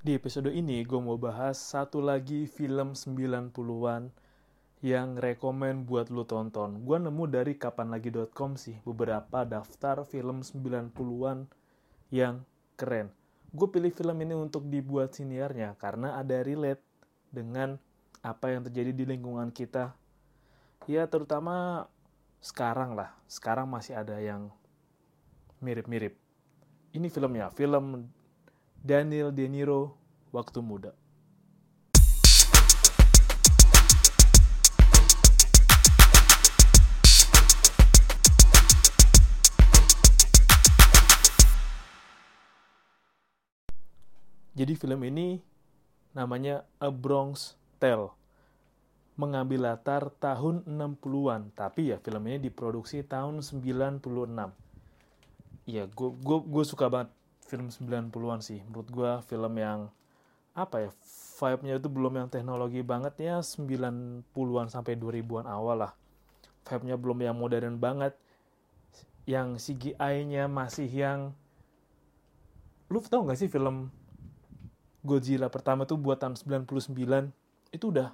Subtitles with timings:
[0.00, 4.08] Di episode ini gue mau bahas satu lagi film 90-an
[4.80, 6.88] yang rekomen buat lu tonton.
[6.88, 11.52] Gue nemu dari kapanlagi.com sih beberapa daftar film 90-an
[12.08, 12.48] yang
[12.80, 13.12] keren.
[13.52, 16.80] Gue pilih film ini untuk dibuat siniarnya karena ada relate
[17.28, 17.76] dengan
[18.24, 19.92] apa yang terjadi di lingkungan kita.
[20.88, 21.84] Ya terutama
[22.40, 24.48] sekarang lah, sekarang masih ada yang
[25.60, 26.16] mirip-mirip.
[26.96, 28.08] Ini filmnya, film
[28.80, 29.92] Daniel De Niro
[30.32, 30.96] waktu muda.
[44.56, 45.44] Jadi film ini
[46.16, 48.16] namanya A Bronx Tale.
[49.20, 54.08] Mengambil latar tahun 60-an, tapi ya film ini diproduksi tahun 96.
[55.68, 57.12] Iya, gue suka banget
[57.50, 58.62] film 90-an sih.
[58.70, 59.90] Menurut gue film yang
[60.54, 60.90] apa ya,
[61.42, 65.92] vibe-nya itu belum yang teknologi banget ya 90-an sampai 2000-an awal lah.
[66.62, 68.14] Vibe-nya belum yang modern banget.
[69.26, 71.34] Yang CGI-nya masih yang
[72.90, 73.90] lu tau gak sih film
[75.00, 76.66] Godzilla pertama tuh buat tahun 99
[77.72, 78.12] itu udah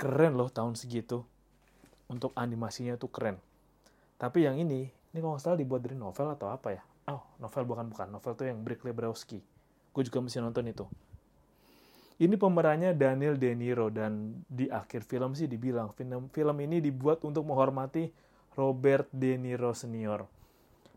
[0.00, 1.22] keren loh tahun segitu
[2.08, 3.36] untuk animasinya tuh keren
[4.16, 7.64] tapi yang ini ini kalau nggak salah dibuat dari novel atau apa ya oh novel
[7.64, 8.08] bukan bukan.
[8.12, 9.40] Novel tuh yang Brick Lebrowski.
[9.92, 10.84] Gue juga mesti nonton itu.
[12.18, 17.22] Ini pemerannya Daniel De Niro dan di akhir film sih dibilang film film ini dibuat
[17.22, 18.10] untuk menghormati
[18.58, 20.26] Robert De Niro senior.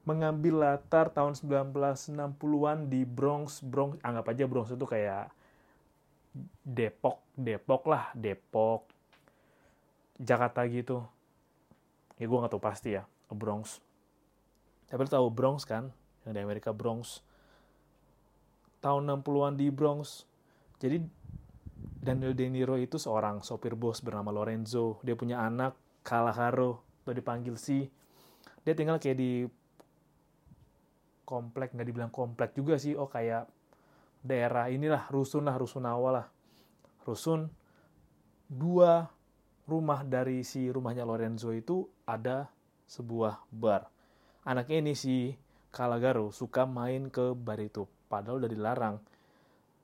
[0.01, 5.29] Mengambil latar tahun 1960-an di Bronx, Bronx, anggap aja Bronx itu kayak
[6.65, 8.89] Depok, Depok lah, Depok,
[10.17, 11.05] Jakarta gitu.
[12.17, 13.77] Ya gue gak tahu pasti ya, Bronx.
[14.89, 15.93] Tapi tahu Bronx kan,
[16.25, 17.21] yang di Amerika Bronx.
[18.81, 20.25] Tahun 60-an di Bronx.
[20.81, 20.97] Jadi
[22.01, 24.97] Daniel De Niro itu seorang sopir bos bernama Lorenzo.
[25.05, 27.85] Dia punya anak, Kalaharo, atau dipanggil si.
[28.65, 29.45] Dia tinggal kayak di
[31.31, 33.47] komplek nggak dibilang komplek juga sih oh kayak
[34.19, 36.27] daerah inilah rusun lah rusun awal lah
[37.07, 37.47] rusun
[38.51, 39.07] dua
[39.63, 42.51] rumah dari si rumahnya Lorenzo itu ada
[42.83, 43.87] sebuah bar
[44.43, 45.31] anaknya ini si
[45.71, 48.95] Kalagaro suka main ke bar itu padahal udah dilarang.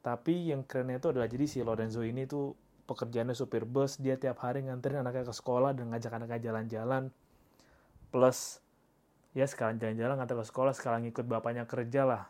[0.03, 2.51] Tapi yang kerennya itu adalah jadi si Lorenzo ini tuh
[2.91, 7.07] pekerjaannya supir bus dia tiap hari nganterin anaknya ke sekolah dan ngajak anaknya jalan-jalan.
[8.11, 8.59] Plus
[9.31, 12.23] ya sekarang jalan-jalan ngantar ke sekolah sekarang ikut bapaknya kerja lah.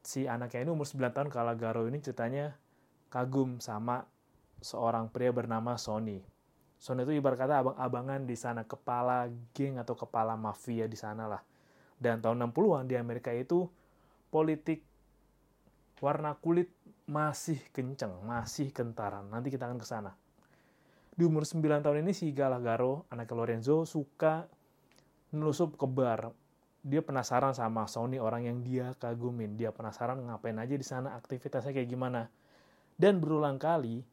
[0.00, 2.56] Si anaknya ini umur 9 tahun kalau Garo ini ceritanya
[3.12, 4.08] kagum sama
[4.64, 6.24] seorang pria bernama Sony.
[6.80, 11.42] Sony itu ibarat kata abang-abangan di sana kepala geng atau kepala mafia di sana lah
[11.98, 13.66] dan tahun 60-an di Amerika itu
[14.30, 14.86] politik
[15.98, 16.70] warna kulit
[17.10, 19.26] masih kenceng, masih kentaran.
[19.26, 20.12] Nanti kita akan ke sana.
[21.18, 24.46] Di umur 9 tahun ini si Galagaro, anak Lorenzo, suka
[25.34, 26.30] nelusup ke bar.
[26.78, 29.58] Dia penasaran sama Sony orang yang dia kagumin.
[29.58, 32.30] Dia penasaran ngapain aja di sana, aktivitasnya kayak gimana.
[32.94, 34.06] Dan berulang kali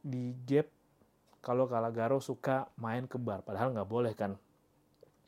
[0.00, 0.72] di gap
[1.44, 4.40] kalau Kalagaro suka main ke bar, padahal nggak boleh kan.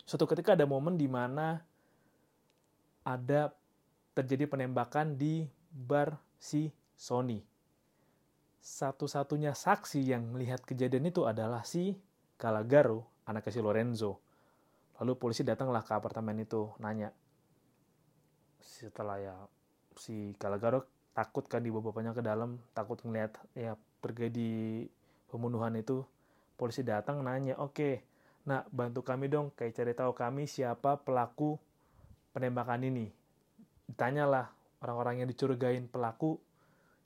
[0.02, 1.62] Suatu ketika ada momen di mana
[3.02, 3.54] ada
[4.12, 7.42] terjadi penembakan di bar si Sony.
[8.62, 11.98] Satu-satunya saksi yang melihat kejadian itu adalah si
[12.38, 14.22] Kalagaro anaknya si Lorenzo.
[15.02, 17.10] Lalu polisi datanglah ke apartemen itu, nanya.
[18.62, 19.34] Setelah ya
[19.98, 24.86] si Calagaro takut kan dibawa bapaknya ke dalam, takut ngeliat ya terjadi
[25.26, 26.06] pembunuhan itu.
[26.54, 27.94] Polisi datang nanya, oke, okay,
[28.42, 31.58] nah bantu kami dong, kayak cari tahu kami siapa pelaku
[32.34, 33.12] penembakan ini.
[33.86, 34.50] Ditanyalah
[34.82, 36.40] orang-orang yang dicurigain pelaku,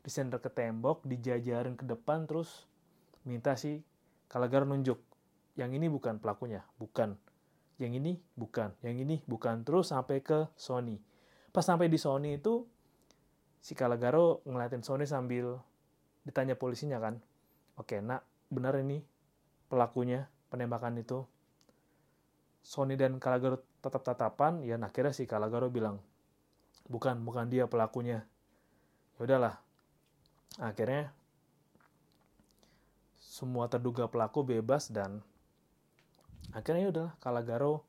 [0.01, 2.65] disender ke tembok, dijajarin ke depan, terus
[3.27, 3.83] minta si
[4.31, 4.99] Calagaro nunjuk
[5.59, 7.17] yang ini bukan pelakunya, bukan.
[7.77, 9.61] Yang ini bukan, yang ini bukan.
[9.61, 10.97] Terus sampai ke Sony.
[11.53, 12.65] Pas sampai di Sony itu,
[13.61, 15.61] si Kalagaro ngeliatin Sony sambil
[16.25, 17.21] ditanya polisinya kan,
[17.77, 19.05] oke nak, benar ini
[19.67, 21.29] pelakunya penembakan itu.
[22.65, 26.03] Sony dan Kalagaro tetap tatapan, ya akhirnya si Kalagaro bilang,
[26.91, 28.27] bukan, bukan dia pelakunya.
[29.15, 29.55] Ya udahlah.
[30.59, 31.15] Akhirnya
[33.37, 35.21] semua terduga pelaku bebas dan
[36.57, 37.85] akhirnya ya udah Kalagaro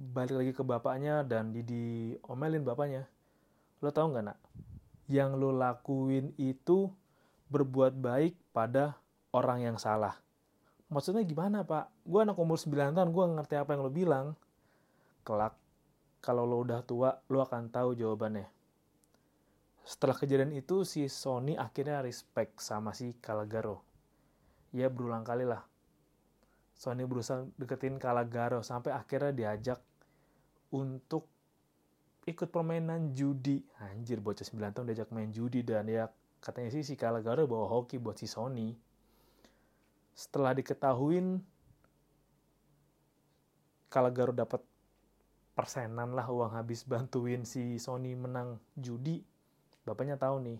[0.00, 3.04] balik lagi ke bapaknya dan di diomelin bapaknya
[3.84, 4.38] lo tau nggak nak
[5.12, 6.88] yang lo lakuin itu
[7.52, 8.96] berbuat baik pada
[9.36, 10.16] orang yang salah
[10.92, 11.88] maksudnya gimana pak?
[12.04, 14.26] Gue anak umur 9 tahun gue ngerti apa yang lo bilang.
[15.24, 15.56] Kelak
[16.20, 18.46] kalau lo udah tua lo akan tahu jawabannya.
[19.82, 23.82] Setelah kejadian itu si Sony akhirnya respect sama si Calagaro
[24.72, 25.62] ya berulang kali lah.
[26.72, 29.78] Sony berusaha deketin Calagaro sampai akhirnya diajak
[30.72, 31.28] untuk
[32.26, 33.62] ikut permainan judi.
[33.78, 36.08] Anjir bocah 9 tahun diajak main judi dan ya
[36.42, 38.74] katanya sih si Calagaro bawa hoki buat si Sony
[40.12, 41.40] setelah diketahuin
[43.92, 44.64] Calagaro dapat
[45.52, 49.20] persenan lah uang habis bantuin si Sony menang judi
[49.84, 50.58] bapaknya tahu nih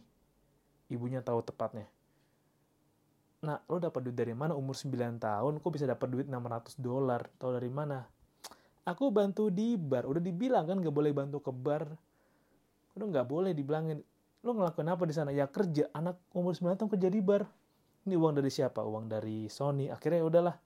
[0.92, 1.88] ibunya tahu tepatnya.
[3.42, 4.52] Nah lo dapat duit dari mana?
[4.52, 7.24] Umur 9 tahun kok bisa dapat duit 600 dolar?
[7.40, 8.04] Tahu dari mana?
[8.84, 10.04] Aku bantu di bar.
[10.04, 11.88] Udah dibilang kan gak boleh bantu ke bar.
[12.92, 14.04] Udah nggak boleh dibilangin.
[14.44, 15.30] Lo ngelakuin apa di sana?
[15.32, 15.88] Ya kerja.
[15.96, 17.48] Anak umur 9 tahun kerja di bar
[18.06, 18.82] ini uang dari siapa?
[18.82, 19.86] Uang dari Sony.
[19.90, 20.56] Akhirnya ya udahlah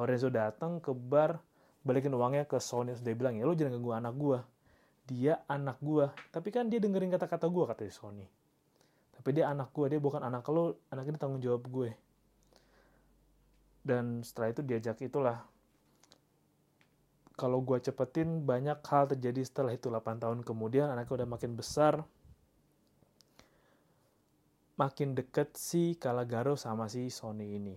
[0.00, 1.36] Lorenzo datang ke bar
[1.84, 4.38] balikin uangnya ke Sony sudah bilang ya lo jangan ganggu anak gua
[5.10, 6.14] dia anak gua.
[6.30, 8.22] Tapi kan dia dengerin kata-kata gua kata Sony.
[9.10, 11.90] Tapi dia anak gua dia bukan anak lo anak ini tanggung jawab gue.
[13.82, 15.42] Dan setelah itu diajak itulah
[17.34, 22.06] kalau gua cepetin banyak hal terjadi setelah itu 8 tahun kemudian anaknya udah makin besar
[24.80, 27.76] makin deket si Kalagaro sama si Sony ini.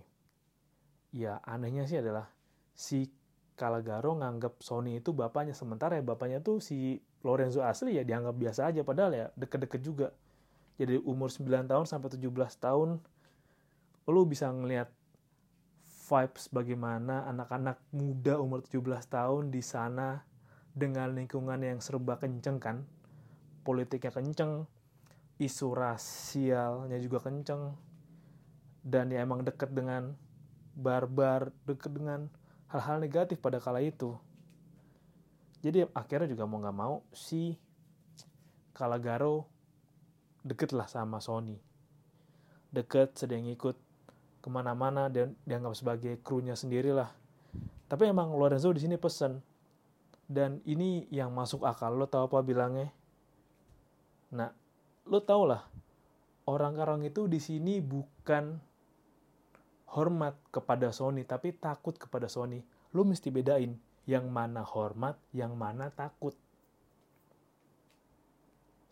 [1.12, 2.32] Ya anehnya sih adalah
[2.72, 3.12] si
[3.60, 5.52] Kalagaro nganggap Sony itu bapaknya.
[5.52, 8.80] Sementara ya bapaknya tuh si Lorenzo asli ya dianggap biasa aja.
[8.80, 10.08] Padahal ya deket-deket juga.
[10.80, 12.98] Jadi umur 9 tahun sampai 17 tahun
[14.04, 14.88] lu bisa ngelihat
[16.08, 20.24] vibes bagaimana anak-anak muda umur 17 tahun di sana
[20.74, 22.82] dengan lingkungan yang serba kenceng kan.
[23.62, 24.66] Politiknya kenceng
[25.38, 27.74] isu rasialnya juga kenceng
[28.84, 30.14] dan ya emang deket dengan
[30.76, 32.28] barbar deket dengan
[32.68, 34.14] hal-hal negatif pada kala itu.
[35.64, 37.56] Jadi akhirnya juga mau nggak mau si
[38.74, 39.48] Kalagaro
[40.44, 41.56] deket lah sama Sony.
[42.74, 43.78] Deket, sedang ikut
[44.44, 47.08] ke mana-mana dan dianggap sebagai krunya sendiri lah.
[47.88, 49.40] Tapi emang Lorenzo di sini pesen.
[50.26, 51.94] Dan ini yang masuk akal.
[51.96, 52.90] Lo tau apa bilangnya?
[54.34, 54.50] Nah,
[55.08, 55.62] lo tau lah.
[56.44, 58.60] Orang-orang itu di sini bukan
[59.94, 62.60] hormat kepada Sony tapi takut kepada Sony.
[62.92, 66.36] Lu mesti bedain yang mana hormat, yang mana takut.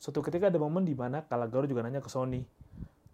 [0.01, 2.43] Suatu ketika ada momen di mana Kalagaro juga nanya ke Sony,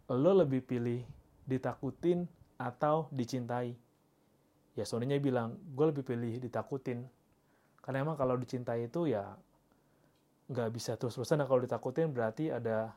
[0.09, 1.05] lo lebih pilih
[1.45, 2.25] ditakutin
[2.57, 3.77] atau dicintai?
[4.79, 7.05] Ya Sony-nya bilang, gue lebih pilih ditakutin.
[7.83, 9.37] Karena emang kalau dicintai itu ya
[10.49, 11.41] nggak bisa terus-terusan.
[11.41, 12.97] Nah, kalau ditakutin berarti ada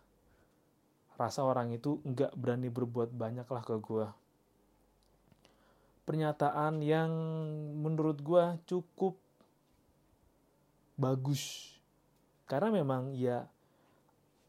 [1.20, 4.08] rasa orang itu nggak berani berbuat banyak lah ke gue
[6.12, 7.12] pernyataan yang
[7.80, 9.16] menurut gue cukup
[11.00, 11.74] bagus.
[12.50, 13.48] Karena memang ya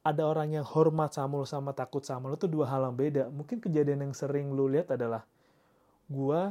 [0.02, 3.25] ada orang yang hormat sama lo sama takut sama lo itu dua hal yang beda.
[3.31, 5.22] Mungkin kejadian yang sering lo lihat adalah
[6.10, 6.43] gue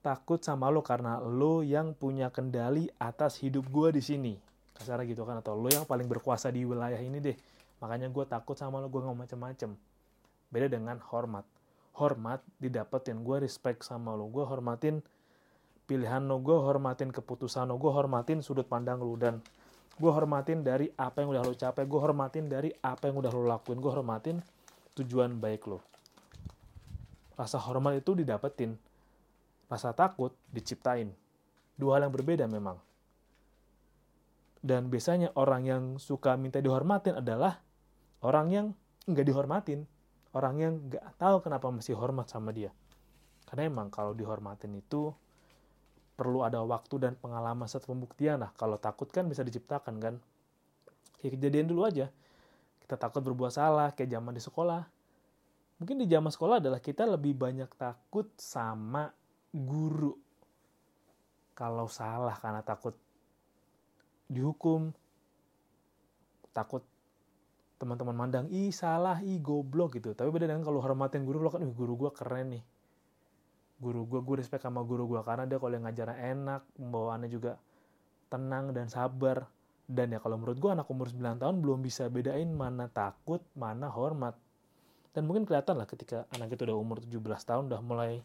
[0.00, 4.34] takut sama lo karena lo yang punya kendali atas hidup gue di sini.
[4.78, 7.36] Kasarnya gitu kan atau lo yang paling berkuasa di wilayah ini deh.
[7.82, 9.74] Makanya gue takut sama lo, gue nggak macem-macem.
[10.48, 11.42] Beda dengan hormat.
[11.98, 15.02] Hormat didapetin gue respect sama lo gue hormatin
[15.90, 19.42] pilihan lo gue hormatin keputusan lo gue hormatin sudut pandang lo dan
[19.98, 21.82] gue hormatin dari apa yang udah lo capai.
[21.90, 23.82] Gue hormatin dari apa yang udah lo lakuin.
[23.82, 24.38] Gue hormatin
[24.94, 25.82] tujuan baik lo
[27.38, 28.74] rasa hormat itu didapetin.
[29.70, 31.14] Rasa takut diciptain.
[31.78, 32.74] Dua hal yang berbeda memang
[34.64, 37.62] dan biasanya orang yang suka minta dihormatin adalah
[38.22, 38.66] orang yang
[39.06, 39.86] nggak dihormatin
[40.36, 42.74] orang yang nggak tahu kenapa mesti hormat sama dia.
[43.48, 45.08] Karena emang kalau dihormatin itu
[46.18, 48.52] perlu ada waktu dan pengalaman serta pembuktian lah.
[48.58, 50.14] Kalau takut kan bisa diciptakan kan.
[51.18, 52.12] Kayak kejadian dulu aja.
[52.84, 54.82] Kita takut berbuat salah kayak zaman di sekolah.
[55.78, 59.08] Mungkin di zaman sekolah adalah kita lebih banyak takut sama
[59.54, 60.12] guru.
[61.56, 62.94] Kalau salah karena takut
[64.28, 64.92] dihukum,
[66.52, 66.84] takut
[67.78, 70.12] teman-teman mandang ih salah ih goblok gitu.
[70.12, 72.64] Tapi beda dengan kalau hormatin guru lo kan guru gue keren nih.
[73.78, 77.56] Guru gue gue respect sama guru gue karena dia kalau yang ngajarnya enak pembawaannya juga
[78.28, 79.46] tenang dan sabar.
[79.88, 83.88] Dan ya kalau menurut gue anak umur 9 tahun belum bisa bedain mana takut mana
[83.88, 84.36] hormat.
[85.16, 88.20] Dan mungkin kelihatan lah ketika anak itu udah umur 17 tahun udah mulai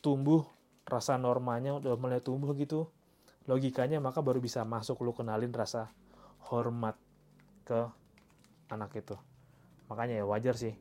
[0.00, 0.46] tumbuh
[0.86, 2.86] rasa normanya udah mulai tumbuh gitu
[3.46, 5.90] logikanya maka baru bisa masuk lu kenalin rasa
[6.50, 6.98] hormat
[7.66, 7.86] ke
[8.70, 9.14] anak itu
[9.86, 10.74] makanya ya wajar sih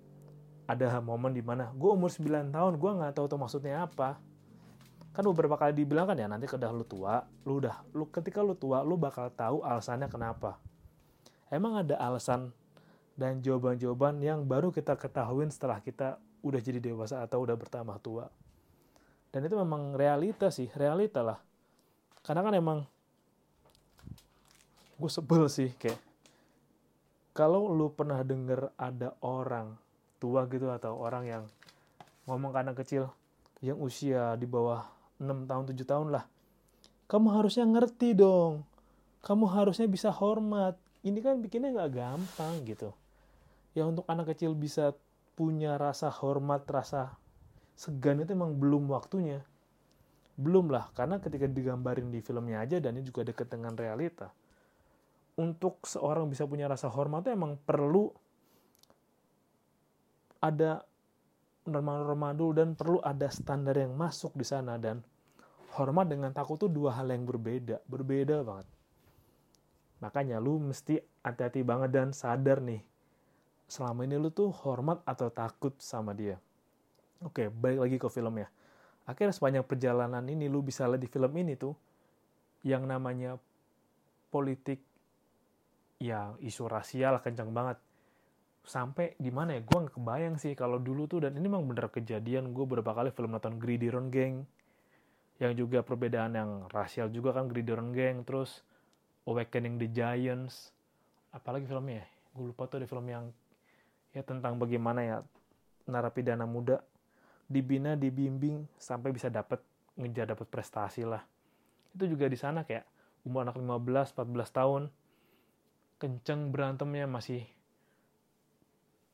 [0.66, 4.18] ada momen di mana gue umur 9 tahun gue nggak tahu tuh maksudnya apa
[5.14, 8.58] kan beberapa kali dibilang kan ya nanti kedah lu tua lu udah lu ketika lu
[8.58, 10.58] tua lu bakal tahu alasannya kenapa
[11.54, 12.50] emang ada alasan
[13.16, 18.28] dan jawaban-jawaban yang baru kita ketahuin setelah kita udah jadi dewasa atau udah bertambah tua.
[19.32, 21.40] Dan itu memang realita sih, realita lah.
[22.26, 22.80] Karena kan emang
[24.96, 26.00] gue sebel sih kayak
[27.36, 29.76] kalau lu pernah denger ada orang
[30.24, 31.44] tua gitu atau orang yang
[32.26, 33.12] ngomong ke anak kecil
[33.60, 34.88] yang usia di bawah
[35.20, 36.26] 6 tahun 7 tahun lah
[37.06, 38.66] kamu harusnya ngerti dong.
[39.22, 40.74] Kamu harusnya bisa hormat.
[41.06, 42.90] Ini kan bikinnya nggak gampang gitu.
[43.78, 44.98] Ya untuk anak kecil bisa
[45.38, 47.14] punya rasa hormat rasa
[47.76, 49.44] segan itu emang belum waktunya
[50.36, 54.32] belum lah karena ketika digambarin di filmnya aja dan ini juga deket dengan realita
[55.36, 58.12] untuk seorang bisa punya rasa hormat itu emang perlu
[60.40, 60.84] ada
[61.66, 65.02] norma-norma dulu dan perlu ada standar yang masuk di sana dan
[65.76, 68.68] hormat dengan takut itu dua hal yang berbeda, berbeda banget.
[70.00, 72.80] Makanya lu mesti hati-hati banget dan sadar nih,
[73.68, 76.40] selama ini lu tuh hormat atau takut sama dia.
[77.26, 78.48] Oke, balik lagi ke film ya.
[79.06, 81.78] Akhirnya sepanjang perjalanan ini lu bisa lihat di film ini tuh,
[82.66, 83.38] yang namanya
[84.34, 84.82] politik
[86.02, 87.78] ya isu rasial kencang banget.
[88.66, 89.62] Sampai gimana ya?
[89.62, 92.50] Gue nggak kebayang sih kalau dulu tuh dan ini memang bener kejadian.
[92.50, 94.42] Gue beberapa kali film nonton Greedy Run Gang
[95.38, 98.66] yang juga perbedaan yang rasial juga kan Greedy Run Gang terus
[99.30, 100.74] Awakening the Giants.
[101.30, 102.08] Apalagi filmnya ya?
[102.34, 103.30] Gue lupa tuh ada film yang
[104.18, 105.18] ya tentang bagaimana ya
[105.86, 106.82] narapidana muda
[107.46, 109.62] dibina dibimbing sampai bisa dapat
[109.96, 111.22] ngejar dapat prestasi lah.
[111.96, 112.84] Itu juga di sana kayak
[113.26, 114.84] umur anak 15 14 tahun
[115.96, 117.48] kenceng berantemnya masih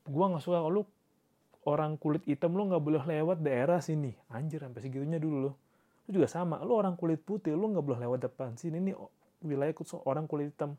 [0.10, 0.84] gua nggak suka lu
[1.70, 4.18] orang kulit hitam lu nggak boleh lewat daerah sini.
[4.34, 5.52] Anjir sampai segitunya dulu lo
[6.10, 8.82] lu juga sama lu orang kulit putih lu nggak boleh lewat depan sini.
[8.82, 8.92] Ini
[9.46, 9.74] wilayah
[10.08, 10.74] orang kulit hitam.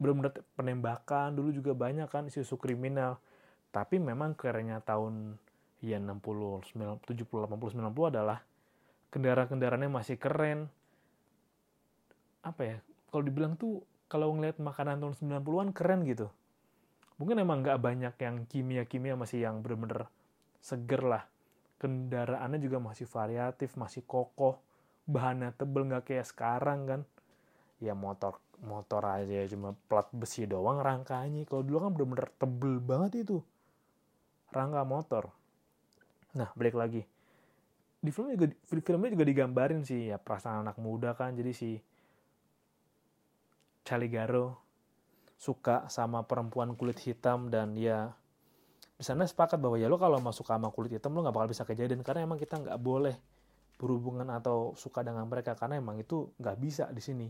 [0.00, 3.20] Benar-benar penembakan dulu juga banyak kan isu-isu kriminal.
[3.70, 5.38] Tapi memang kerennya tahun
[5.80, 8.38] ya 60 90, 70 80 90 adalah
[9.10, 10.68] kendaraan-kendaraannya masih keren
[12.40, 12.76] apa ya
[13.10, 16.26] kalau dibilang tuh kalau ngeliat makanan tahun 90-an keren gitu.
[17.22, 20.10] Mungkin emang nggak banyak yang kimia-kimia masih yang bener-bener
[20.58, 21.22] seger lah.
[21.78, 24.58] Kendaraannya juga masih variatif, masih kokoh.
[25.06, 27.00] Bahannya tebel nggak kayak sekarang kan.
[27.78, 31.46] Ya motor motor aja cuma plat besi doang rangkanya.
[31.46, 33.38] Kalau dulu kan bener-bener tebel banget itu.
[34.50, 35.30] Rangka motor.
[36.36, 37.02] Nah, balik lagi.
[38.00, 41.36] Di filmnya juga, di filmnya juga digambarin sih ya perasaan anak muda kan.
[41.36, 41.70] Jadi si
[43.84, 44.70] Caligaro
[45.40, 48.12] suka sama perempuan kulit hitam dan ya
[49.00, 51.64] di sana sepakat bahwa ya lo kalau masuk sama kulit hitam lo nggak bakal bisa
[51.64, 53.16] kejadian karena emang kita nggak boleh
[53.80, 57.28] berhubungan atau suka dengan mereka karena emang itu nggak bisa di sini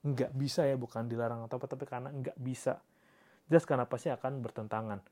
[0.00, 2.80] nggak bisa ya bukan dilarang atau apa tapi karena nggak bisa
[3.52, 5.04] jelas karena pasti akan bertentangan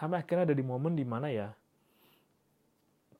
[0.00, 1.52] sampai akhirnya ada di momen di mana ya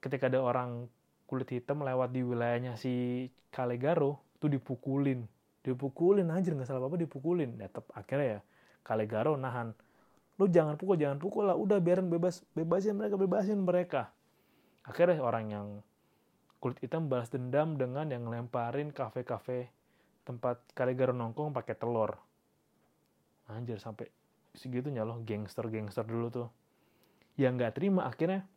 [0.00, 0.88] ketika ada orang
[1.30, 5.28] kulit hitam lewat di wilayahnya si Caligaro itu dipukulin.
[5.60, 7.60] Dipukulin anjir nggak salah apa, apa dipukulin.
[7.60, 8.40] Ya tetap akhirnya ya
[8.82, 9.76] Kalegaro nahan.
[10.40, 14.08] Lu jangan pukul jangan pukul lah udah biarin bebas bebasin mereka bebasin mereka.
[14.88, 15.66] Akhirnya orang yang
[16.58, 19.68] kulit hitam balas dendam dengan yang lemparin kafe-kafe
[20.24, 22.16] tempat Kalegaro nongkrong pakai telur.
[23.52, 24.08] Anjir sampai
[24.56, 26.48] segitunya loh gangster-gangster dulu tuh.
[27.36, 28.48] Yang nggak terima akhirnya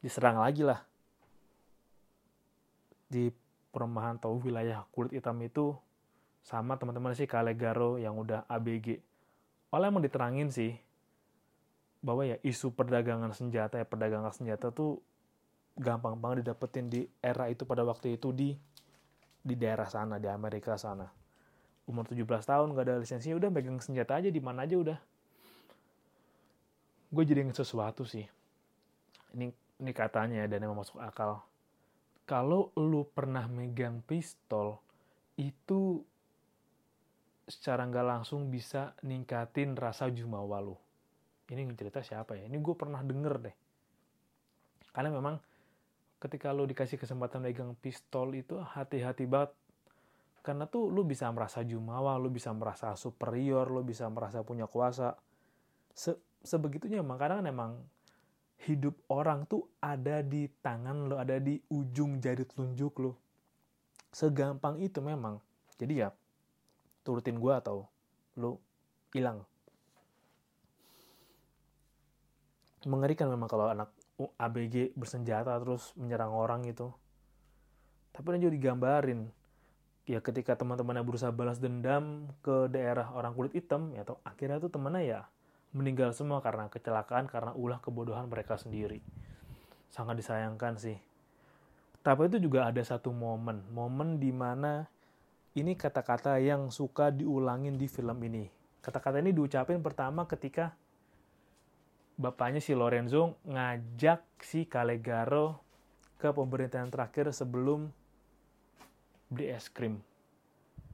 [0.00, 0.80] diserang lagi lah
[3.10, 3.28] di
[3.70, 5.74] perumahan atau wilayah kulit hitam itu
[6.40, 9.02] sama teman-teman sih Kalegaro yang udah ABG.
[9.70, 10.74] Oleh emang diterangin sih
[12.00, 15.04] bahwa ya isu perdagangan senjata ya perdagangan senjata tuh
[15.76, 18.56] gampang banget didapetin di era itu pada waktu itu di
[19.40, 21.08] di daerah sana di Amerika sana.
[21.88, 24.98] Umur 17 tahun gak ada lisensi udah pegang senjata aja di mana aja udah.
[27.10, 28.22] Gue jadi inget sesuatu sih.
[29.34, 31.40] Ini ini katanya ya, dan emang masuk akal.
[32.28, 34.78] Kalau lu pernah megang pistol
[35.34, 36.04] itu
[37.50, 40.78] secara nggak langsung bisa ningkatin rasa jumawa lo.
[41.50, 42.46] Ini cerita siapa ya?
[42.46, 43.56] Ini gue pernah denger deh.
[44.94, 45.42] Karena memang
[46.22, 49.50] ketika lo dikasih kesempatan megang pistol itu hati-hati banget.
[50.46, 55.18] Karena tuh lo bisa merasa jumawa, lo bisa merasa superior, lo bisa merasa punya kuasa.
[55.90, 57.72] Se sebegitunya emang kadang kan emang
[58.68, 63.16] hidup orang tuh ada di tangan lo, ada di ujung jari telunjuk lo.
[64.12, 65.40] Segampang itu memang.
[65.80, 66.12] Jadi ya
[67.00, 67.88] turutin gue atau
[68.36, 68.60] lu
[69.16, 69.42] hilang
[72.88, 76.88] mengerikan memang kalau anak ABG bersenjata terus menyerang orang itu
[78.12, 79.20] tapi ini juga digambarin
[80.08, 84.72] ya ketika teman-temannya berusaha balas dendam ke daerah orang kulit hitam ya atau akhirnya tuh
[84.72, 85.20] temannya ya
[85.70, 88.98] meninggal semua karena kecelakaan karena ulah kebodohan mereka sendiri.
[89.90, 90.98] Sangat disayangkan sih.
[92.00, 94.88] Tapi itu juga ada satu momen momen di mana
[95.54, 98.46] ini kata-kata yang suka diulangin di film ini.
[98.80, 100.72] Kata-kata ini diucapin pertama ketika
[102.16, 105.60] bapaknya si Lorenzo ngajak si Calegaro
[106.20, 107.92] ke pemerintahan terakhir sebelum
[109.28, 110.00] beli es krim.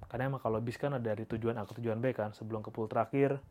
[0.07, 2.71] Karena emang kalau bis kan ada dari tujuan A ke tujuan B kan sebelum ke
[2.71, 3.43] pool terakhir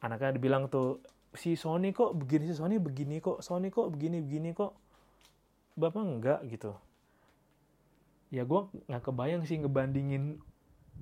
[0.00, 4.50] anaknya dibilang tuh si Sony kok begini si Sony begini kok Sony kok begini begini
[4.56, 4.74] kok.
[5.78, 6.74] Bapak enggak gitu.
[8.30, 10.38] Ya gue nggak kebayang sih ngebandingin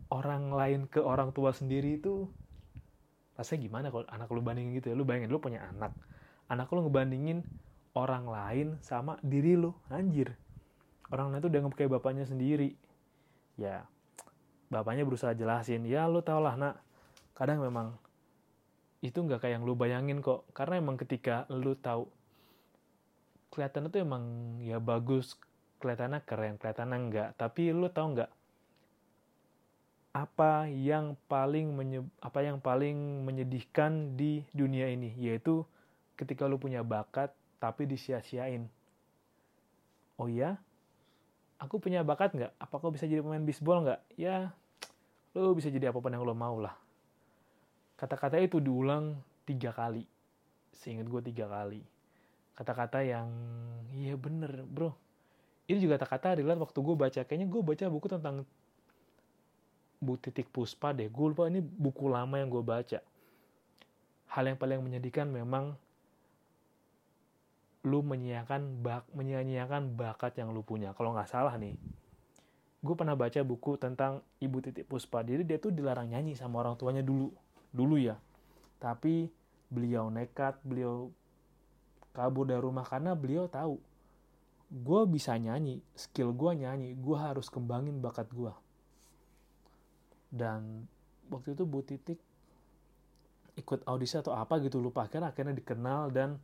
[0.08, 2.28] orang lain ke orang tua sendiri itu.
[3.36, 4.94] Rasanya gimana kalau anak lu bandingin gitu ya?
[4.98, 5.94] Lu bayangin lu punya anak.
[6.50, 7.44] Anak lu ngebandingin
[7.94, 9.72] orang lain sama diri lu.
[9.88, 10.34] Anjir.
[11.08, 12.74] Orang lain tuh udah kayak bapaknya sendiri.
[13.56, 13.86] Ya
[14.68, 16.80] bapaknya berusaha jelasin ya lu tau lah nak.
[17.32, 17.96] Kadang memang
[18.98, 22.10] itu nggak kayak yang lu bayangin kok karena emang ketika lu tahu
[23.54, 24.24] kelihatan itu emang
[24.60, 25.38] ya bagus
[25.78, 28.30] kelihatannya keren kelihatannya enggak tapi lu tau nggak
[30.18, 31.78] apa yang paling
[32.18, 35.62] apa yang paling menyedihkan di dunia ini yaitu
[36.18, 37.30] ketika lu punya bakat
[37.62, 38.66] tapi disia-siain
[40.18, 40.58] oh ya
[41.58, 42.52] aku punya bakat nggak?
[42.56, 44.00] Apa kau bisa jadi pemain bisbol nggak?
[44.14, 44.54] Ya,
[45.34, 46.74] lo bisa jadi apa pun yang lo mau lah.
[47.98, 50.06] Kata-kata itu diulang tiga kali.
[50.70, 51.82] Seingat gue tiga kali.
[52.54, 53.26] Kata-kata yang,
[53.90, 54.94] iya bener bro.
[55.66, 57.20] Ini juga kata-kata adalah waktu gue baca.
[57.26, 58.46] Kayaknya gue baca buku tentang
[59.98, 61.10] Bu Titik Puspa deh.
[61.10, 63.02] Gue lupa ini buku lama yang gue baca.
[64.30, 65.74] Hal yang paling menyedihkan memang
[67.86, 71.78] lu menyanyiakan bak menyanyiakan bakat yang lu punya kalau nggak salah nih
[72.78, 76.74] gue pernah baca buku tentang ibu titik puspa jadi dia tuh dilarang nyanyi sama orang
[76.78, 77.30] tuanya dulu
[77.74, 78.16] dulu ya
[78.78, 79.28] tapi
[79.68, 81.12] beliau nekat beliau
[82.16, 83.76] kabur dari rumah karena beliau tahu
[84.68, 88.52] gue bisa nyanyi skill gue nyanyi gue harus kembangin bakat gue
[90.28, 90.84] dan
[91.32, 92.20] waktu itu Bu Titik
[93.58, 96.38] ikut audisi atau apa gitu lupa akhirnya akhirnya dikenal dan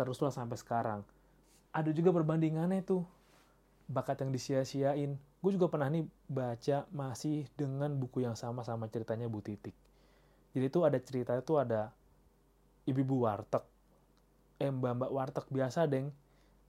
[0.00, 1.00] teruslah sampai sekarang.
[1.76, 3.04] Ada juga perbandingannya tuh,
[3.84, 5.20] bakat yang disia-siain.
[5.44, 9.76] Gue juga pernah nih baca masih dengan buku yang sama sama ceritanya Bu Titik.
[10.50, 11.94] Jadi tuh ada cerita itu ada
[12.82, 13.62] ibu-ibu warteg,
[14.58, 16.10] eh mbak-mbak warteg biasa deng.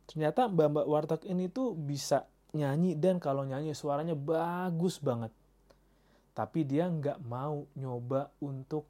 [0.06, 5.34] Ternyata mbak-mbak warteg ini tuh bisa nyanyi dan kalau nyanyi suaranya bagus banget.
[6.38, 8.86] Tapi dia nggak mau nyoba untuk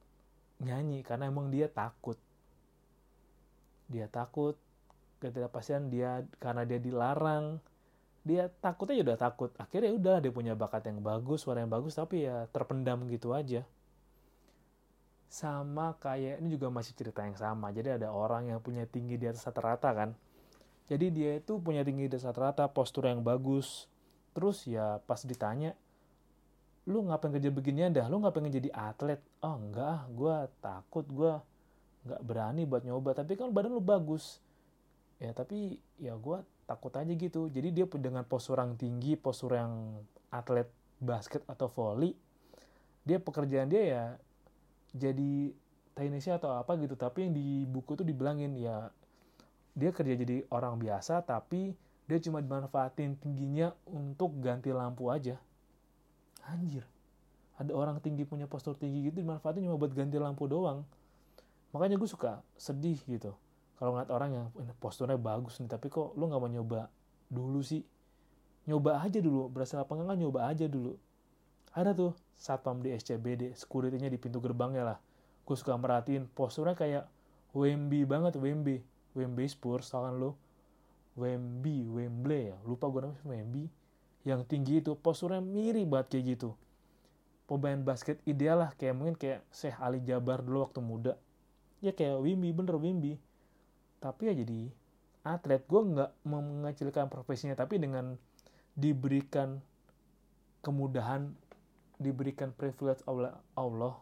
[0.60, 2.20] nyanyi karena emang dia takut.
[3.88, 4.60] Dia takut
[5.24, 7.64] ketidakpastian dia karena dia dilarang.
[8.22, 9.50] Dia takutnya ya udah takut.
[9.56, 13.64] Akhirnya udah dia punya bakat yang bagus suara yang bagus tapi ya terpendam gitu aja
[15.32, 17.72] sama kayak ini juga masih cerita yang sama.
[17.72, 20.10] Jadi ada orang yang punya tinggi di atas rata-rata kan?
[20.92, 23.88] Jadi dia itu punya tinggi di atas rata-rata postur yang bagus.
[24.36, 25.72] Terus ya pas ditanya
[26.84, 29.24] lu ngapain kerja beginian dah lu pengen jadi atlet?
[29.40, 30.02] Oh enggak ah.
[30.12, 31.08] Gue takut.
[31.08, 31.40] Gue
[32.04, 33.16] nggak berani buat nyoba.
[33.16, 34.44] Tapi kan badan lu bagus.
[35.16, 37.48] Ya tapi ya gue takut aja gitu.
[37.48, 40.68] Jadi dia dengan postur yang tinggi postur yang atlet
[41.00, 42.20] basket atau volley
[43.02, 44.04] dia pekerjaan dia ya
[44.92, 45.56] jadi
[45.96, 48.92] tenisnya atau apa gitu tapi yang di buku tuh dibilangin ya
[49.76, 51.76] dia kerja jadi orang biasa tapi
[52.10, 55.40] dia cuma dimanfaatin tingginya untuk ganti lampu aja.
[56.44, 56.84] Anjir.
[57.56, 60.84] Ada orang tinggi punya postur tinggi gitu dimanfaatin cuma buat ganti lampu doang.
[61.72, 63.32] Makanya gue suka sedih gitu.
[63.80, 64.46] Kalau ngeliat orang yang
[64.84, 66.92] posturnya bagus nih tapi kok lu nggak mau nyoba
[67.32, 67.88] dulu sih?
[68.68, 71.00] Nyoba aja dulu berasa apa enggak nyoba aja dulu
[71.72, 74.98] ada tuh satpam di SCBD security-nya di pintu gerbangnya lah.
[75.48, 77.06] Gue suka merhatiin posturnya kayak
[77.56, 78.84] Wemby banget Wemby.
[79.12, 80.40] Wemby Spurs tau kan lo
[81.20, 82.58] Wemby Wembley ya?
[82.64, 83.68] Lupa gue namanya Wemby.
[84.28, 86.50] Yang tinggi itu posturnya mirip banget kayak gitu.
[87.48, 91.14] Pemain basket ideal lah kayak mungkin kayak Syekh Ali Jabar dulu waktu muda.
[91.84, 93.20] Ya kayak Wimby bener Wimby
[94.02, 94.74] tapi ya jadi
[95.22, 98.18] atlet gue nggak mengecilkan profesinya tapi dengan
[98.74, 99.62] diberikan
[100.66, 101.38] kemudahan
[102.02, 103.96] diberikan privilege Allah, Allah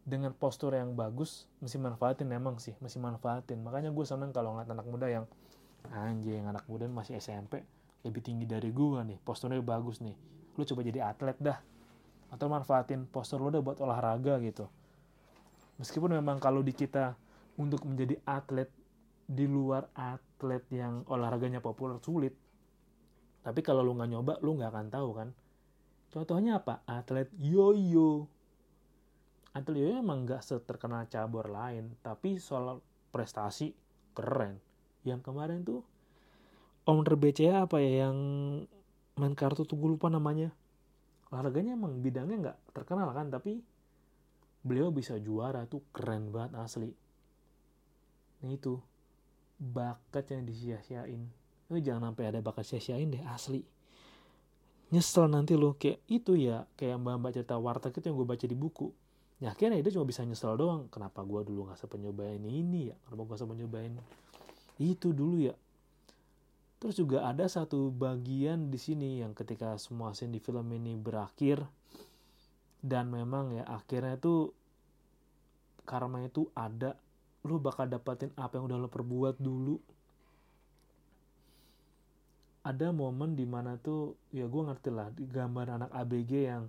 [0.00, 3.60] dengan postur yang bagus mesti manfaatin emang sih mesti manfaatin.
[3.60, 5.24] Makanya gue seneng kalau ngeliat anak muda yang
[5.92, 7.60] anjing anak muda masih SMP
[8.00, 10.16] lebih tinggi dari gue nih posturnya bagus nih.
[10.56, 11.60] Lu coba jadi atlet dah.
[12.32, 14.64] Atau manfaatin postur lu udah buat olahraga gitu.
[15.76, 17.12] Meskipun memang kalau di kita
[17.60, 18.72] untuk menjadi atlet
[19.30, 22.34] di luar atlet yang olahraganya populer sulit
[23.40, 25.28] tapi kalau lu nggak nyoba lu nggak akan tahu kan
[26.10, 26.82] contohnya apa?
[26.86, 28.26] Atlet yoyo.
[29.50, 32.78] Antonio emang nggak seterkenal cabur lain tapi soal
[33.10, 33.74] prestasi
[34.14, 34.62] keren.
[35.02, 35.82] Yang kemarin tuh
[36.86, 38.16] owner BCA apa ya yang
[39.18, 40.54] main kartu tuh gue lupa namanya.
[41.30, 43.62] Olahraganya emang bidangnya nggak terkenal kan tapi
[44.62, 46.90] beliau bisa juara tuh keren banget asli.
[48.44, 48.78] Nah itu.
[49.60, 51.20] Bakat yang disia-siain.
[51.68, 53.60] Lu jangan sampai ada bakat sia-siain deh asli
[54.90, 58.46] nyesel nanti lo kayak itu ya kayak mbak mbak cerita warteg itu yang gue baca
[58.46, 58.90] di buku.
[59.40, 62.96] Ya akhirnya dia cuma bisa nyesel doang kenapa gue dulu nggak sempat nyobain ini ya
[63.08, 63.94] kenapa gue sempat nyobain
[64.82, 65.54] itu dulu ya.
[66.80, 71.60] Terus juga ada satu bagian di sini yang ketika semua scene di film ini berakhir
[72.80, 74.56] dan memang ya akhirnya tuh
[75.84, 76.96] karma itu ada
[77.44, 79.76] lu bakal dapatin apa yang udah lo perbuat dulu
[82.60, 86.68] ada momen di mana tuh ya gue ngerti lah di gambar anak ABG yang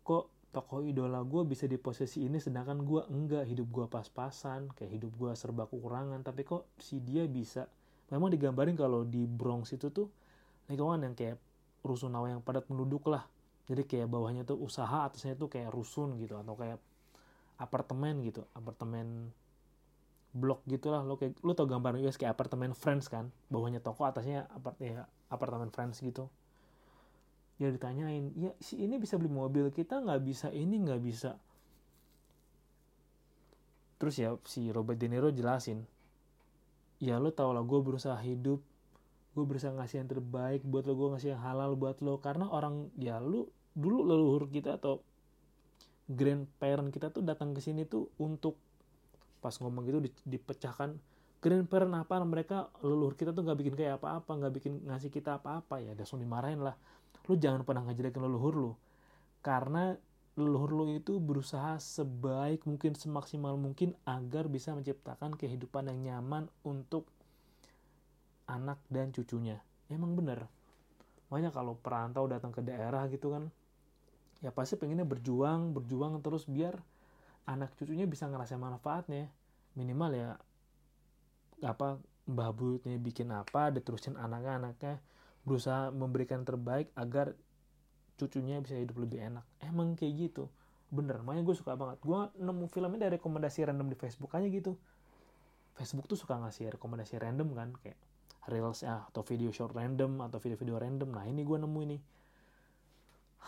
[0.00, 4.96] kok tokoh idola gue bisa di posisi ini sedangkan gue enggak hidup gue pas-pasan kayak
[4.96, 7.68] hidup gue serba kekurangan tapi kok si dia bisa?
[8.08, 10.08] Memang digambarin kalau di Bronx itu tuh
[10.70, 11.36] lingkungan yang kayak
[11.84, 13.28] rusunawa yang padat penduduk lah.
[13.66, 16.78] Jadi kayak bawahnya tuh usaha atasnya tuh kayak rusun gitu atau kayak
[17.58, 19.32] apartemen gitu apartemen
[20.36, 23.32] blok gitulah lo kayak lo tau gambar US kayak apartemen Friends kan?
[23.48, 26.28] Bawahnya toko atasnya apart ya, apartemen Friends gitu.
[27.56, 31.40] Ya ditanyain ya si ini bisa beli mobil kita nggak bisa ini nggak bisa.
[33.96, 35.88] Terus ya si Robert De Niro jelasin
[37.00, 38.60] ya lo tau lah gue berusaha hidup
[39.36, 42.20] gue berusaha ngasih yang terbaik buat lo gue ngasih yang halal buat lo.
[42.20, 45.00] Karena orang ya lu dulu leluhur kita atau
[46.08, 48.56] grandparent kita tuh datang ke sini tuh untuk
[49.46, 50.98] pas ngomong gitu dipecahkan
[51.38, 55.78] grandparent apa mereka leluhur kita tuh nggak bikin kayak apa-apa nggak bikin ngasih kita apa-apa?
[55.78, 56.74] Ya langsung dimarahin lah.
[57.30, 58.72] Lu jangan pernah ngejelekin leluhur lu
[59.46, 59.94] karena
[60.34, 67.06] leluhur lu itu berusaha sebaik mungkin semaksimal mungkin agar bisa menciptakan kehidupan yang nyaman untuk
[68.50, 69.62] anak dan cucunya.
[69.86, 70.50] Emang bener.
[71.30, 73.54] Makanya kalau perantau datang ke daerah gitu kan
[74.44, 76.76] ya pasti pengennya berjuang berjuang terus biar
[77.48, 79.32] anak cucunya bisa ngerasain manfaatnya
[79.76, 80.30] minimal ya
[81.62, 84.98] apa mbah buyutnya bikin apa diterusin anak-anaknya
[85.46, 87.38] berusaha memberikan terbaik agar
[88.18, 89.46] cucunya bisa hidup lebih enak.
[89.62, 90.50] Emang kayak gitu.
[90.90, 92.02] Bener makanya gue suka banget.
[92.02, 94.74] Gue nemu filmnya dari rekomendasi random di Facebook aja gitu.
[95.78, 98.00] Facebook tuh suka ngasih rekomendasi random kan kayak
[98.50, 101.08] reels ya atau video short random atau video-video random.
[101.14, 101.98] Nah ini gue nemu ini.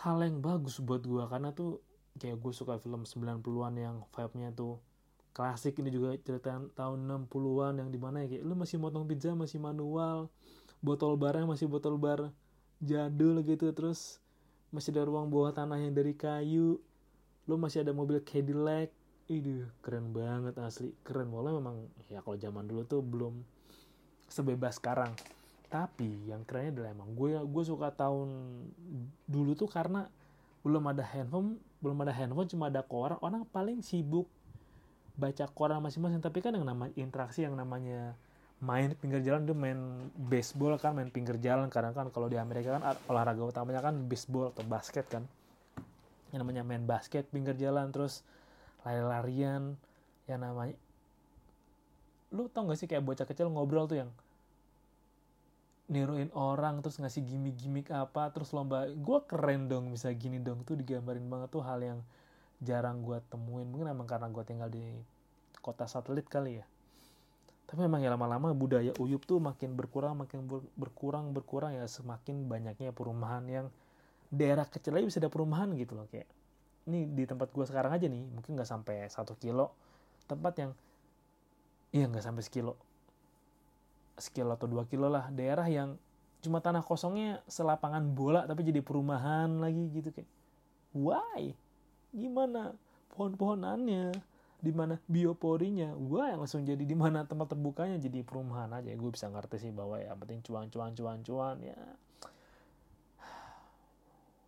[0.05, 1.83] Hal yang bagus buat gue karena tuh
[2.15, 4.79] kayak gue suka film 90-an yang vibe-nya tuh
[5.39, 9.31] klasik ini juga cerita tahun 60-an yang di mana ya kayak lu masih motong pizza
[9.31, 10.27] masih manual
[10.83, 12.35] botol barnya masih botol bar
[12.83, 14.19] jadul gitu terus
[14.75, 16.83] masih ada ruang bawah tanah yang dari kayu
[17.49, 18.93] lu masih ada mobil Cadillac.
[19.25, 21.33] Itu keren banget asli keren.
[21.33, 23.41] Walau memang ya kalau zaman dulu tuh belum
[24.29, 25.17] sebebas sekarang.
[25.69, 28.29] Tapi yang kerennya adalah emang gue gue suka tahun
[29.25, 30.05] dulu tuh karena
[30.61, 34.27] belum ada handphone belum ada handphone cuma ada koran orang paling sibuk
[35.19, 38.15] baca koran masing-masing tapi kan yang namanya interaksi yang namanya
[38.59, 39.79] main pinggir jalan itu main
[40.15, 41.67] baseball kan main pinggir jalan.
[41.67, 45.23] Karena kan kalau di Amerika kan olahraga utamanya kan baseball atau basket kan.
[46.31, 48.23] Yang namanya main basket pinggir jalan terus
[48.87, 49.75] lari-larian
[50.29, 50.77] yang namanya
[52.29, 54.13] lu tau gak sih kayak bocah kecil ngobrol tuh yang
[55.89, 60.61] niruin orang terus ngasih gimmick-gimmick apa terus lomba gue keren dong bisa gini dong.
[60.61, 61.99] Tuh digambarin banget tuh hal yang
[62.59, 63.67] jarang gue temuin.
[63.67, 64.83] Mungkin emang karena gue tinggal di
[65.63, 66.65] kota satelit kali ya.
[67.69, 71.85] Tapi memang ya lama-lama budaya uyup tuh makin berkurang makin ber berkurang berkurang ya.
[71.87, 73.67] Semakin banyaknya perumahan yang
[74.29, 76.27] daerah kecil aja bisa ada perumahan gitu loh kayak.
[76.89, 79.71] Ini di tempat gue sekarang aja nih mungkin nggak sampai satu kilo.
[80.25, 80.71] Tempat yang
[81.93, 82.73] iya nggak sampai sekilo.
[84.17, 85.29] Sekilo atau dua kilo lah.
[85.29, 85.95] Daerah yang
[86.39, 90.29] cuma tanah kosongnya selapangan bola tapi jadi perumahan lagi gitu kayak.
[90.89, 91.53] Why
[92.13, 92.73] gimana?
[93.13, 94.13] Pohon-pohonannya.
[94.59, 94.99] Di mana?
[95.07, 95.95] Bioporinya.
[95.95, 98.91] Wah yang langsung jadi di mana tempat terbukanya jadi perumahan aja.
[98.95, 101.79] Gue bisa ngerti sih bahwa ya penting cuan cuan cuan cuan ya.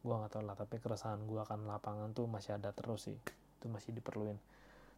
[0.02, 3.18] Gue nggak tahu lah tapi keresahan gue akan lapangan tuh masih ada terus sih.
[3.60, 4.36] Itu masih diperluin.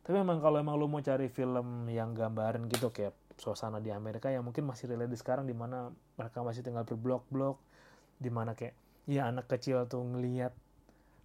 [0.04, 4.30] Tapi memang kalau emang lo mau cari film yang gambarin gitu kayak suasana di Amerika
[4.30, 7.58] yang mungkin masih relate sekarang di mana mereka masih tinggal berblok-blok
[8.20, 8.76] di mana kayak
[9.10, 10.54] ya anak kecil tuh ngelihat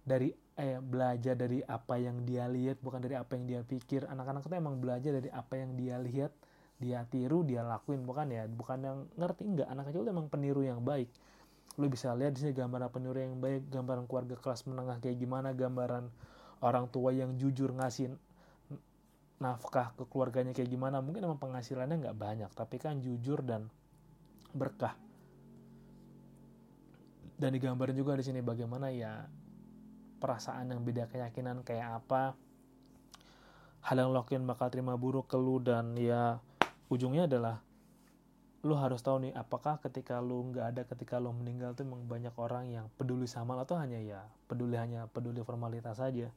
[0.03, 4.03] dari eh belajar dari apa yang dia lihat bukan dari apa yang dia pikir.
[4.11, 6.35] Anak-anak itu emang belajar dari apa yang dia lihat
[6.79, 8.43] dia tiru dia lakuin bukan ya?
[8.47, 9.67] Bukan yang ngerti enggak.
[9.71, 11.07] Anak kecil itu emang peniru yang baik.
[11.79, 15.55] Lu bisa lihat di sini gambaran peniru yang baik gambaran keluarga kelas menengah kayak gimana
[15.55, 16.11] gambaran
[16.59, 18.11] orang tua yang jujur ngasih
[19.39, 20.99] nafkah ke keluarganya kayak gimana.
[20.99, 23.71] Mungkin emang penghasilannya nggak banyak tapi kan jujur dan
[24.51, 24.99] berkah.
[27.39, 29.23] Dan digambarin juga di sini bagaimana ya
[30.19, 32.35] perasaan yang beda keyakinan kayak apa.
[33.79, 36.43] Hal yang lo bakal terima buruk ke lu dan ya
[36.91, 37.63] ujungnya adalah
[38.59, 42.35] lu harus tahu nih apakah ketika lu nggak ada ketika lu meninggal tuh emang banyak
[42.35, 46.27] orang yang peduli sama lo atau hanya ya peduli hanya peduli formalitas saja.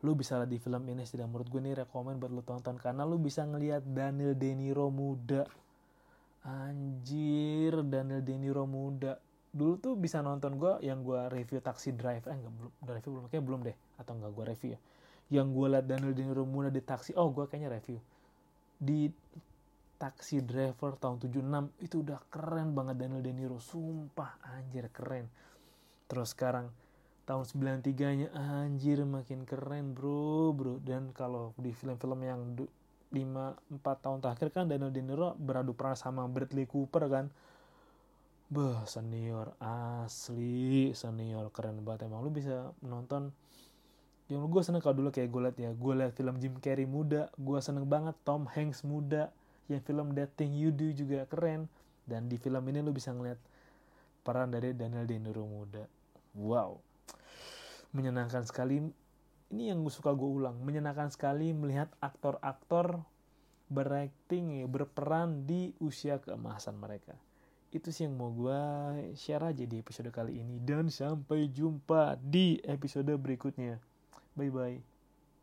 [0.00, 3.04] Lu bisa lihat di film ini tidak menurut gue nih rekomend buat lu tonton karena
[3.04, 5.44] lu bisa ngelihat Daniel De Niro muda.
[6.48, 12.28] Anjir Daniel De Niro muda dulu tuh bisa nonton gue yang gue review Taxi Drive
[12.28, 13.24] eh enggak belum udah review belum?
[13.28, 14.80] Kayaknya belum deh atau enggak gue review ya.
[15.28, 17.98] Yang gue liat Daniel De muda di taksi oh gue kayaknya review.
[18.78, 19.08] Di
[19.98, 25.26] Taxi Driver tahun 76 itu udah keren banget Daniel De Niro sumpah anjir keren.
[26.06, 26.70] Terus sekarang
[27.26, 30.78] tahun 93 nya anjir makin keren bro bro.
[30.78, 35.98] Dan kalau di film-film yang 5 4 tahun terakhir kan Daniel De Niro beradu peran
[35.98, 37.26] sama Bradley Cooper kan
[38.48, 42.08] Bah, senior asli, senior keren banget.
[42.08, 43.28] Emang lu bisa menonton
[44.32, 47.32] yang gue seneng kalau dulu kayak gue liat ya gue liat film Jim Carrey muda
[47.40, 49.32] gue seneng banget Tom Hanks muda
[49.72, 51.68] yang film That Thing You Do juga keren.
[52.08, 53.36] Dan di film ini lu bisa ngeliat
[54.24, 55.84] peran dari Daniel De Niro muda.
[56.32, 56.80] Wow.
[57.92, 58.80] Menyenangkan sekali
[59.52, 63.04] ini yang gue suka gue ulang menyenangkan sekali melihat aktor-aktor
[63.68, 67.27] berakting berperan di usia keemasan mereka
[67.68, 68.60] itu sih yang mau gue
[69.14, 70.60] share aja di episode kali ini.
[70.60, 73.80] Dan sampai jumpa di episode berikutnya.
[74.36, 74.97] Bye bye